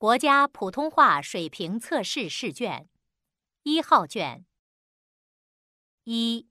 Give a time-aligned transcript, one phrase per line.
[0.00, 2.88] 国家普通话水平测试试卷，
[3.64, 4.46] 一号卷。
[6.04, 6.48] 一、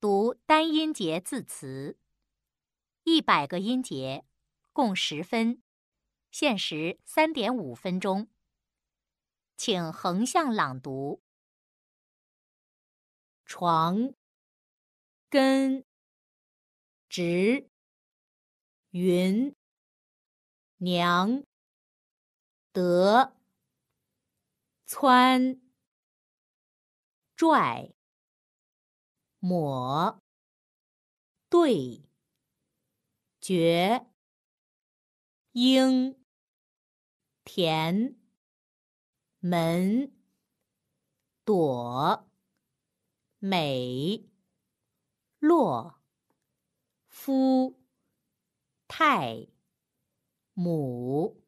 [0.00, 1.96] 读单音节字词，
[3.04, 4.24] 一百个音节，
[4.72, 5.62] 共十分，
[6.32, 8.28] 限时三点五分钟。
[9.56, 11.22] 请横向朗读：
[13.44, 14.14] 床、
[15.28, 15.84] 根、
[17.08, 17.70] 直、
[18.90, 19.54] 云、
[20.78, 21.44] 娘。
[22.72, 23.36] 得，
[24.86, 25.60] 窜，
[27.36, 27.94] 拽，
[29.40, 30.22] 抹，
[31.50, 32.08] 对，
[33.42, 34.06] 绝，
[35.52, 36.16] 应，
[37.44, 38.16] 填，
[39.40, 40.10] 门，
[41.44, 42.26] 朵，
[43.38, 44.30] 美，
[45.38, 46.00] 落，
[47.06, 47.78] 夫，
[48.88, 49.48] 太，
[50.54, 51.41] 母。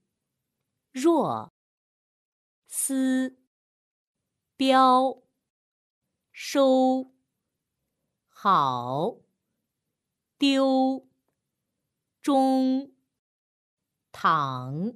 [0.95, 1.53] 若，
[2.69, 3.37] 思，
[4.56, 5.25] 标，
[6.31, 7.12] 收，
[8.28, 9.17] 好，
[10.39, 11.09] 丢，
[12.23, 12.95] 中，
[14.12, 14.95] 躺，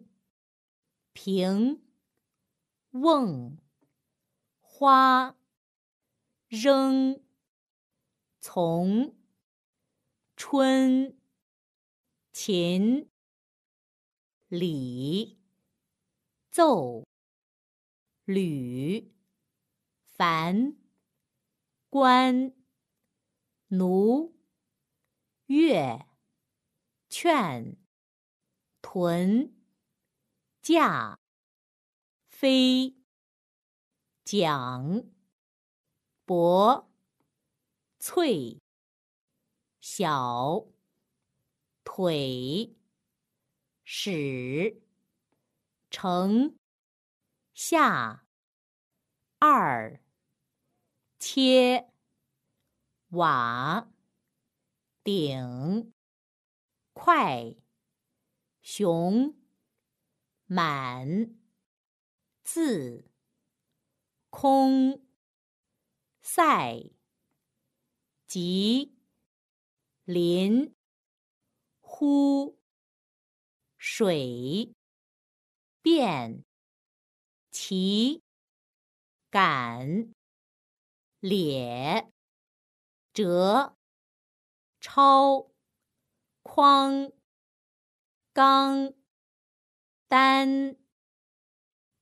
[1.13, 1.83] 平，
[2.93, 3.59] 瓮，
[4.61, 5.37] 花，
[6.47, 7.21] 扔，
[8.39, 9.17] 从，
[10.37, 11.19] 春，
[12.33, 13.11] 秦，
[14.47, 15.38] 礼。
[16.59, 17.07] 奏，
[18.25, 19.13] 吕，
[20.03, 20.77] 凡，
[21.89, 22.53] 官，
[23.69, 24.35] 奴，
[25.47, 26.05] 乐，
[27.09, 27.77] 劝，
[28.83, 29.55] 屯，
[30.61, 31.21] 驾，
[32.27, 32.97] 飞，
[34.25, 35.05] 讲，
[36.25, 36.91] 薄，
[38.01, 38.61] 翠，
[39.81, 40.67] 小，
[41.85, 42.77] 腿，
[43.85, 44.88] 使。
[45.91, 46.57] 成
[47.55, 48.27] 下
[49.39, 50.01] 二
[51.19, 51.91] 切
[53.09, 53.91] 瓦
[55.03, 55.93] 顶
[56.93, 57.57] 快
[58.61, 59.35] 熊
[60.45, 61.35] 满
[62.45, 63.11] 字
[64.29, 65.03] 空
[66.21, 66.83] 赛
[68.27, 68.95] 吉
[70.05, 70.75] 林
[71.81, 72.59] 呼
[73.79, 74.78] 水。
[75.91, 76.45] 变，
[77.51, 78.23] 齐，
[79.31, 80.13] 赶，
[81.21, 82.13] 咧，
[83.15, 83.75] 折，
[84.81, 85.51] 抄，
[86.43, 87.11] 筐，
[88.35, 88.93] 刚，
[90.09, 90.77] 单，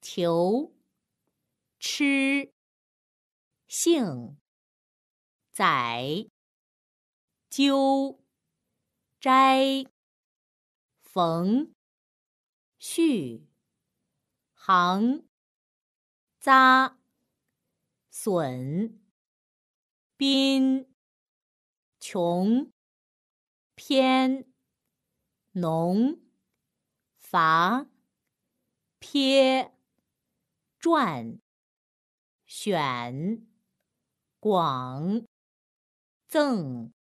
[0.00, 0.75] 求，
[1.78, 2.52] 吃，
[3.69, 4.36] 性，
[5.52, 6.26] 宰，
[7.48, 8.19] 揪，
[9.20, 9.86] 摘，
[11.04, 11.72] 缝，
[12.80, 13.46] 续。
[14.69, 15.25] 行，
[16.41, 16.99] 扎，
[18.10, 18.99] 损，
[20.16, 20.93] 宾，
[22.00, 22.72] 穷，
[23.76, 24.53] 偏，
[25.53, 26.19] 农，
[27.16, 27.87] 伐，
[28.99, 29.72] 撇，
[30.81, 31.41] 转，
[32.44, 33.47] 选，
[34.41, 35.25] 广，
[36.26, 36.93] 赠，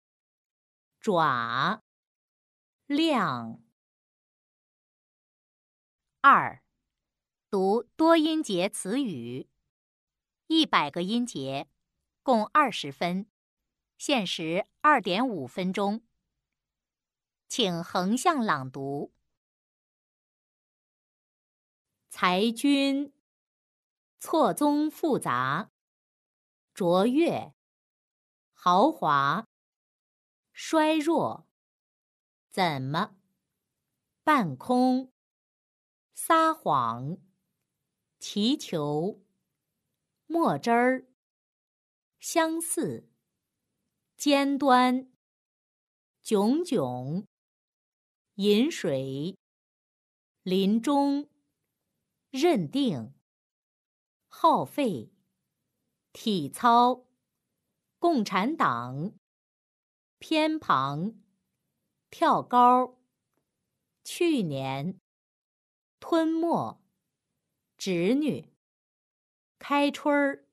[1.00, 1.82] 爪，
[2.86, 3.60] 亮。
[6.20, 6.65] 二。
[7.58, 9.48] 读多音节词语，
[10.46, 11.70] 一百个音节，
[12.22, 13.30] 共二十分，
[13.96, 16.02] 限时二点五分钟。
[17.48, 19.14] 请横向朗读：
[22.10, 23.14] 裁军，
[24.18, 25.70] 错综复杂，
[26.74, 27.54] 卓越，
[28.52, 29.48] 豪华，
[30.52, 31.48] 衰弱，
[32.50, 33.16] 怎么？
[34.22, 35.10] 半空，
[36.12, 37.16] 撒谎。
[38.18, 39.20] 祈求，
[40.26, 41.06] 墨汁儿，
[42.18, 43.08] 相似，
[44.16, 45.12] 尖端，
[46.22, 47.26] 炯炯，
[48.36, 49.36] 饮水，
[50.42, 51.28] 临终，
[52.30, 53.14] 认定，
[54.26, 55.12] 耗费，
[56.12, 57.06] 体操，
[57.98, 59.12] 共产党，
[60.18, 61.22] 偏旁，
[62.08, 62.98] 跳高，
[64.02, 64.98] 去年，
[66.00, 66.85] 吞没。
[67.86, 68.52] 侄女，
[69.60, 70.44] 开春儿，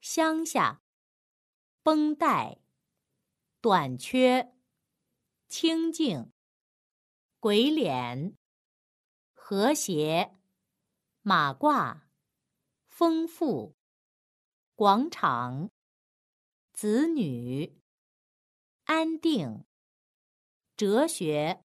[0.00, 0.82] 乡下，
[1.82, 2.62] 绷带，
[3.60, 4.56] 短缺，
[5.46, 6.32] 清静，
[7.38, 8.34] 鬼脸，
[9.34, 10.38] 和谐，
[11.20, 12.04] 马褂，
[12.86, 13.76] 丰富，
[14.74, 15.70] 广场，
[16.72, 17.78] 子女，
[18.84, 19.66] 安定，
[20.78, 21.62] 哲学，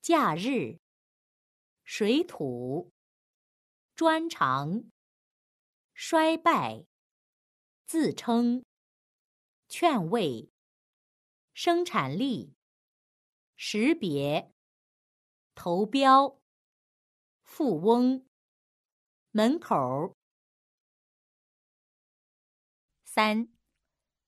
[0.00, 0.80] 假日，
[1.84, 2.90] 水土、
[3.98, 4.84] 专长、
[5.92, 6.86] 衰败、
[7.84, 8.64] 自称、
[9.66, 10.52] 劝慰、
[11.52, 12.54] 生产力、
[13.56, 14.54] 识别、
[15.56, 16.40] 投标、
[17.42, 18.24] 富翁、
[19.32, 20.14] 门口。
[23.04, 23.48] 三、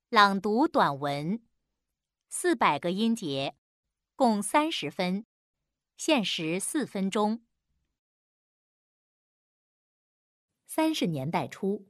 [0.08, 1.46] 朗读短文，
[2.28, 3.56] 四百个音节，
[4.16, 5.24] 共三十分，
[5.96, 7.46] 限时四分钟。
[10.72, 11.88] 三十年代初，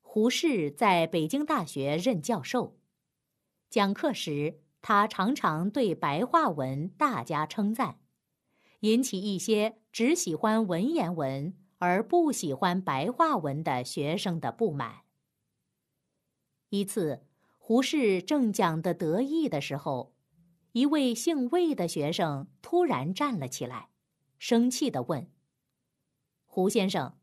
[0.00, 2.78] 胡适在北京大学任教授，
[3.68, 8.00] 讲课时，他常常对白话文大加称赞，
[8.80, 15.02] 引起一些只喜欢文言文而不喜欢白话文的学生的不满。
[16.70, 17.26] 一次，
[17.58, 20.14] 胡适正讲得得意的时候，
[20.72, 23.90] 一位姓魏的学生突然站了起来，
[24.38, 25.30] 生气地问
[26.48, 27.18] ：“胡先生，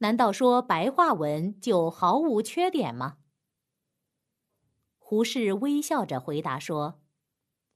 [0.00, 3.16] 难道说白话文就毫无缺点吗？”
[4.98, 7.00] 胡适微笑着回答说：“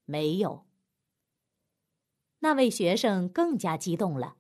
[0.05, 0.67] 没有。”
[2.41, 4.37] 那位学生更加激动了：“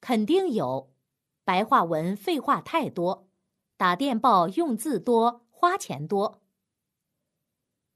[0.00, 0.94] 肯定有，
[1.42, 3.28] 白话文废话太多，
[3.76, 6.42] 打电报用字多。”花钱多。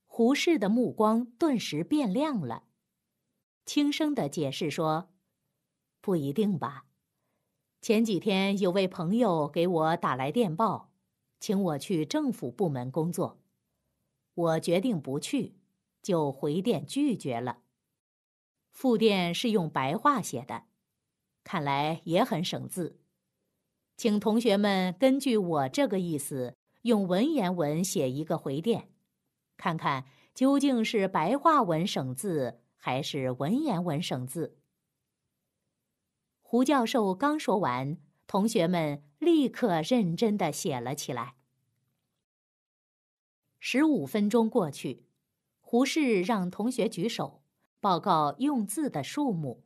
[0.06, 2.64] 胡适的目光顿时变亮了，
[3.66, 5.10] 轻声的解释说
[6.00, 6.86] ：“不一定吧。
[7.88, 10.90] 前几天有位朋友给我打来电报，
[11.40, 13.40] 请我去政府部门工作，
[14.35, 15.55] 我决定不去，
[16.02, 17.61] 就回电拒绝了。
[18.70, 20.64] 复电是用白话写的，
[21.43, 22.99] 看来也很省字，
[23.96, 28.90] 请同学们根据我这个意思。”用文言文写一个回电，
[29.56, 30.05] 看看
[30.35, 34.58] 究竟是白话文省字还是文言文省字。
[36.50, 41.34] 胡教授刚说完，同学们立刻认真的写了起来。
[43.58, 45.04] 十五分钟过去，
[45.60, 47.42] 胡适让同学举手
[47.80, 49.62] 报告用字的数目，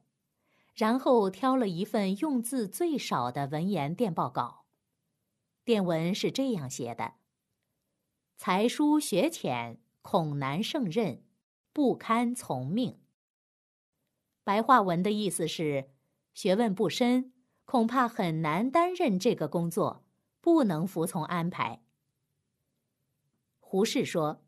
[0.75, 4.64] 然后挑了一份用字最少的文言电报稿。
[5.64, 7.12] 电文是这样写的
[8.37, 11.23] ：“才疏学浅，恐难胜任，
[11.73, 12.99] 不堪从命。”
[14.43, 15.92] 白话文的意思是，
[16.34, 17.32] 学问不深，
[17.64, 20.05] 恐怕很难担任这个工作，
[20.40, 21.82] 不能服从安排。
[23.61, 24.43] 胡适说：“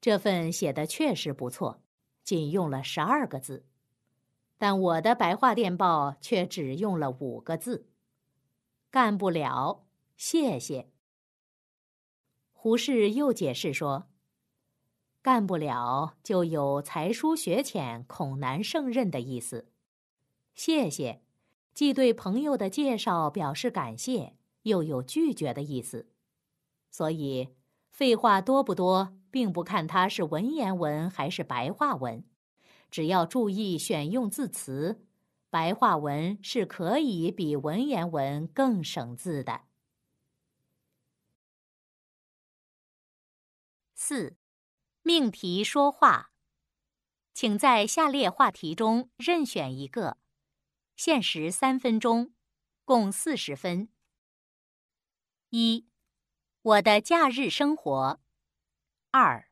[0.00, 1.82] 这份写的确实不错，
[2.22, 3.66] 仅用了十二个字，
[4.56, 7.88] 但我的白话电报却只用了五个字，
[8.90, 10.90] 干不了。”谢谢。
[12.52, 14.08] 胡适又解释说
[15.20, 19.70] ：“干不了就有才疏学浅，恐难胜任的意思。
[20.54, 21.20] 谢谢，
[21.72, 26.08] 既对朋友的介绍表示感谢，又有拒绝的意思。
[26.90, 27.50] 所以，
[27.90, 32.24] 废话多不多，并不看它是文言文还是白话文，
[32.90, 35.04] 只要注意选用字词，
[35.50, 39.62] 白话文是可以比文言文更省字的。”
[43.96, 44.36] 四，
[45.02, 46.30] 命题说话，
[47.32, 50.18] 请在下列话题中任选一个，
[50.96, 52.32] 限时三分钟，
[52.84, 53.88] 共四十分。
[55.50, 55.86] 一，
[56.62, 58.20] 我的假日生活。
[59.10, 59.50] 二，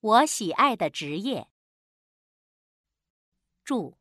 [0.00, 1.48] 我喜爱的职业。
[3.64, 3.98] 注：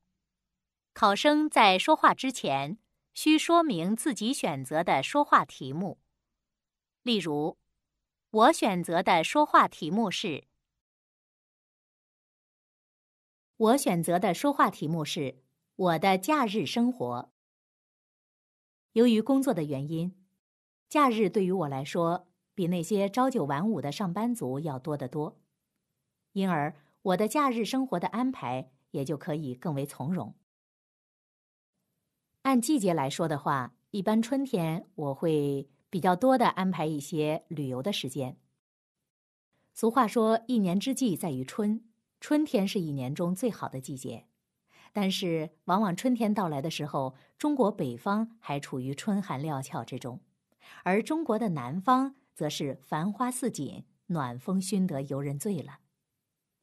[0.93, 2.79] 考生在说话之前，
[3.13, 5.99] 需说明自己选择的说话题目，
[7.03, 7.57] 例如。
[8.31, 10.47] 我选择的说话题目是。
[13.57, 15.43] 我选择的说话题目是
[15.79, 17.31] 我的假日生活。
[18.91, 20.13] 由于工作的原因，
[20.89, 25.39] 假日对于我来说比那些朝九晚五的上班族要多得多，
[26.33, 30.35] 因而我的假日生活的安排也就可以更为从容。
[32.41, 35.69] 按季节来说的话，一般春天我会。
[35.91, 38.37] 比较多的安排一些旅游的时间。
[39.73, 41.83] 俗话说：“一年之计在于春，
[42.19, 44.27] 春天是一年中最好的季节。”
[44.91, 50.19] 但是，往往春天到来的时候，中国北方还处于春寒料峭之中，
[50.83, 55.79] 而中国的南方则是繁花似锦，暖风熏得游人醉了。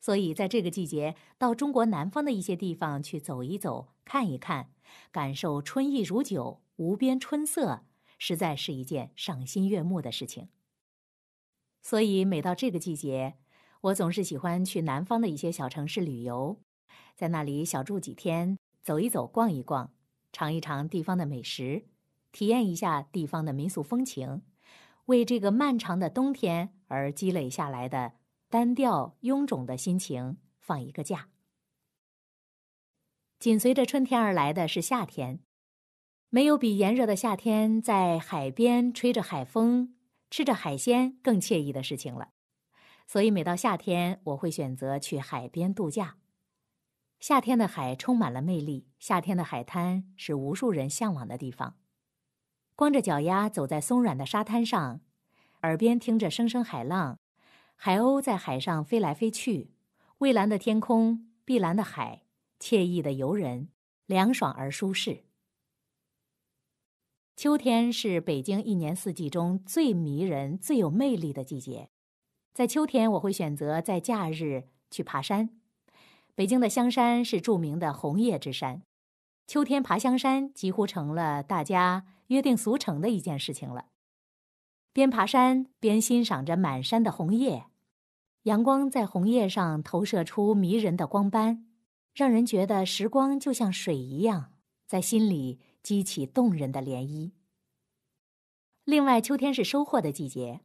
[0.01, 4.71] 所以，在这个季节，到中国南方的一些地方去走一走、看一看，
[5.11, 7.85] 感受春意如酒、无边春色。
[8.19, 10.49] 实在是一件赏心悦目的事情，
[11.83, 13.35] 所以每到这个季节，
[13.83, 16.59] 我总是喜欢去南方的一些小城市旅游，
[17.15, 19.93] 在那里小住几天，走一走、逛一逛，
[20.33, 21.87] 尝一尝地方的美食，
[22.33, 24.43] 体验一下地方的民俗风情，
[25.07, 28.13] 为这个漫长的冬天而积累下来的
[28.49, 31.29] 单调臃肿的心情放一个假。
[33.39, 35.41] 紧随着春天而来的是夏天，
[36.31, 39.95] 没有比炎热的夏天在海边吹着海风、
[40.31, 42.31] 吃着海鲜更惬意的事情了。
[43.07, 46.17] 所以每到夏天，我会选择去海边度假。
[47.21, 51.77] 夏天的海充满了魅力，夏天的海滩是无数人向往的地方。
[52.75, 55.01] 光着脚丫走在松软的沙滩上，
[55.63, 57.19] 耳边听着声声海浪，
[57.75, 59.73] 海鸥在海上飞来飞去，
[60.19, 62.23] 蔚蓝的天空，碧蓝的海。
[62.59, 63.69] 惬意的游人，
[64.07, 65.25] 凉爽而舒适。
[67.37, 71.91] 秋天是北京一年四季中最迷人、最有魅力的季节。
[72.55, 75.61] 在秋天，我会选择在假日去爬山。
[76.37, 78.83] 北京的香山是著名的红叶之山，
[79.47, 83.87] 秋天爬香山几乎成了大家约定俗成的一件事情了。
[84.93, 87.65] 边爬山边欣赏着满山的红叶，
[88.43, 91.67] 阳光在红叶上投射出迷人的光斑。
[92.13, 94.53] 让人觉得时光就像水一样，
[94.87, 97.33] 在心里激起动人的涟漪。
[98.85, 100.61] 另外，秋天是收获的季节，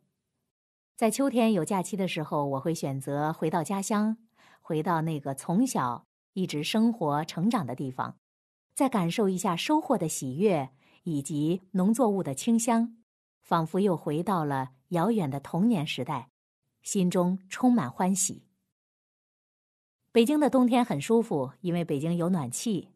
[0.96, 4.18] 在秋天有假期的时候，我会选择回到家乡，
[4.72, 8.16] 回到那个从小一直生活成长的地方，
[8.74, 10.70] 再感受一下收获的喜悦
[11.04, 12.96] 以及农作物的清香，
[13.42, 16.30] 仿佛又回到了遥远的童年时代，
[16.84, 18.46] 心中充满欢喜。
[20.14, 22.88] 北京的冬天很舒服，因为北京有暖气，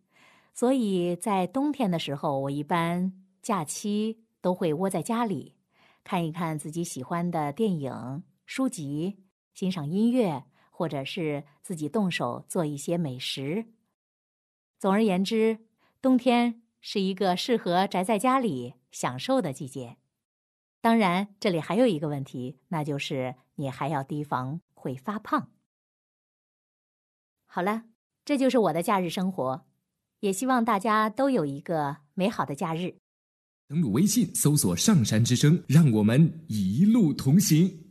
[0.53, 5.57] 所以在冬天的时候，我一般假期都会窝在家里，
[6.05, 9.17] 看一看自己喜欢的电影、书籍，
[9.53, 10.45] 欣赏音乐，
[10.77, 13.67] 或者是自己动手做一些美食。
[14.77, 15.59] 总而言之，
[16.01, 19.95] 冬天是一个适合宅在家里享受的季节。
[20.81, 25.49] 当然，这里还有一个问题，那就是你还要提防会发胖。
[27.45, 27.85] 好了，
[28.25, 29.65] 这就是我的假日生活，
[30.19, 32.97] 也希望大家都有一个美好的假日。
[33.69, 37.84] 登录微信，搜索“上山之声”，让我们一路同行。